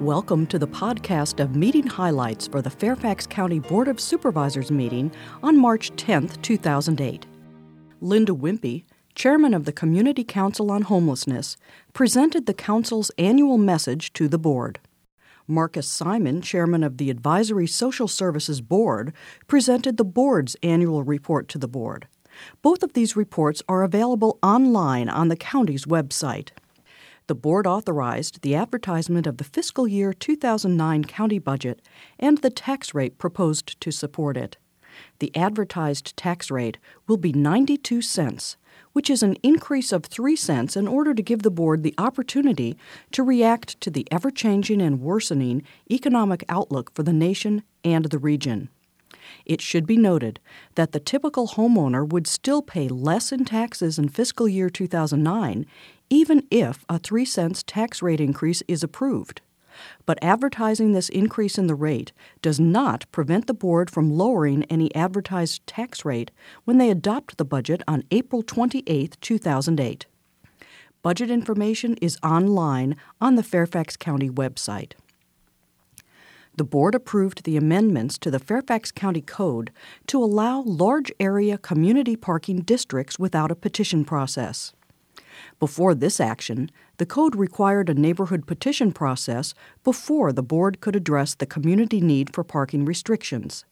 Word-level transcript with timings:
Welcome 0.00 0.46
to 0.46 0.60
the 0.60 0.68
podcast 0.68 1.40
of 1.42 1.56
meeting 1.56 1.84
highlights 1.84 2.46
for 2.46 2.62
the 2.62 2.70
Fairfax 2.70 3.26
County 3.26 3.58
Board 3.58 3.88
of 3.88 3.98
Supervisors 3.98 4.70
meeting 4.70 5.10
on 5.42 5.58
March 5.58 5.90
10, 5.96 6.28
2008. 6.28 7.26
Linda 8.00 8.32
Wimpy, 8.32 8.84
chairman 9.16 9.54
of 9.54 9.64
the 9.64 9.72
Community 9.72 10.22
Council 10.22 10.70
on 10.70 10.82
Homelessness, 10.82 11.56
presented 11.94 12.46
the 12.46 12.54
council's 12.54 13.10
annual 13.18 13.58
message 13.58 14.12
to 14.12 14.28
the 14.28 14.38
board. 14.38 14.78
Marcus 15.48 15.88
Simon, 15.88 16.42
chairman 16.42 16.84
of 16.84 16.98
the 16.98 17.10
Advisory 17.10 17.66
Social 17.66 18.06
Services 18.06 18.60
Board, 18.60 19.12
presented 19.48 19.96
the 19.96 20.04
board's 20.04 20.54
annual 20.62 21.02
report 21.02 21.48
to 21.48 21.58
the 21.58 21.66
board. 21.66 22.06
Both 22.62 22.84
of 22.84 22.92
these 22.92 23.16
reports 23.16 23.64
are 23.68 23.82
available 23.82 24.38
online 24.44 25.08
on 25.08 25.26
the 25.26 25.36
county's 25.36 25.86
website. 25.86 26.50
The 27.28 27.34
board 27.34 27.66
authorized 27.66 28.40
the 28.40 28.54
advertisement 28.54 29.26
of 29.26 29.36
the 29.36 29.44
fiscal 29.44 29.86
year 29.86 30.14
2009 30.14 31.04
county 31.04 31.38
budget 31.38 31.82
and 32.18 32.38
the 32.38 32.48
tax 32.48 32.94
rate 32.94 33.18
proposed 33.18 33.78
to 33.82 33.90
support 33.90 34.38
it. 34.38 34.56
The 35.18 35.36
advertised 35.36 36.16
tax 36.16 36.50
rate 36.50 36.78
will 37.06 37.18
be 37.18 37.34
92 37.34 38.00
cents, 38.00 38.56
which 38.94 39.10
is 39.10 39.22
an 39.22 39.36
increase 39.42 39.92
of 39.92 40.06
3 40.06 40.36
cents 40.36 40.74
in 40.74 40.88
order 40.88 41.12
to 41.12 41.22
give 41.22 41.42
the 41.42 41.50
board 41.50 41.82
the 41.82 41.94
opportunity 41.98 42.78
to 43.12 43.22
react 43.22 43.78
to 43.82 43.90
the 43.90 44.08
ever 44.10 44.30
changing 44.30 44.80
and 44.80 45.02
worsening 45.02 45.62
economic 45.90 46.42
outlook 46.48 46.94
for 46.94 47.02
the 47.02 47.12
nation 47.12 47.62
and 47.84 48.06
the 48.06 48.18
region. 48.18 48.70
It 49.44 49.60
should 49.60 49.86
be 49.86 49.98
noted 49.98 50.40
that 50.74 50.92
the 50.92 51.00
typical 51.00 51.48
homeowner 51.48 52.08
would 52.08 52.26
still 52.26 52.62
pay 52.62 52.88
less 52.88 53.32
in 53.32 53.44
taxes 53.44 53.98
in 53.98 54.08
fiscal 54.08 54.48
year 54.48 54.70
2009 54.70 55.66
even 56.10 56.46
if 56.50 56.84
a 56.88 56.98
3 56.98 57.24
cents 57.24 57.62
tax 57.62 58.02
rate 58.02 58.20
increase 58.20 58.62
is 58.68 58.82
approved. 58.82 59.40
But 60.06 60.18
advertising 60.22 60.92
this 60.92 61.08
increase 61.08 61.58
in 61.58 61.66
the 61.66 61.74
rate 61.74 62.12
does 62.42 62.58
not 62.58 63.10
prevent 63.12 63.46
the 63.46 63.54
board 63.54 63.90
from 63.90 64.10
lowering 64.10 64.64
any 64.64 64.94
advertised 64.94 65.66
tax 65.66 66.04
rate 66.04 66.30
when 66.64 66.78
they 66.78 66.90
adopt 66.90 67.38
the 67.38 67.44
budget 67.44 67.82
on 67.86 68.04
April 68.10 68.42
28, 68.42 69.16
2008. 69.20 70.06
Budget 71.00 71.30
information 71.30 71.94
is 72.02 72.18
online 72.24 72.96
on 73.20 73.36
the 73.36 73.42
Fairfax 73.44 73.96
County 73.96 74.28
website. 74.28 74.94
The 76.56 76.64
board 76.64 76.96
approved 76.96 77.44
the 77.44 77.56
amendments 77.56 78.18
to 78.18 78.32
the 78.32 78.40
Fairfax 78.40 78.90
County 78.90 79.20
Code 79.20 79.70
to 80.08 80.22
allow 80.22 80.62
large 80.62 81.12
area 81.20 81.56
community 81.56 82.16
parking 82.16 82.62
districts 82.62 83.16
without 83.16 83.52
a 83.52 83.54
petition 83.54 84.04
process. 84.04 84.72
Before 85.58 85.94
this 85.94 86.20
action, 86.20 86.70
the 86.98 87.06
code 87.06 87.36
required 87.36 87.88
a 87.88 87.94
neighborhood 87.94 88.46
petition 88.46 88.92
process 88.92 89.54
before 89.84 90.32
the 90.32 90.42
board 90.42 90.80
could 90.80 90.96
address 90.96 91.34
the 91.34 91.46
community 91.46 92.00
need 92.00 92.34
for 92.34 92.44
parking 92.44 92.84
restrictions. 92.84 93.64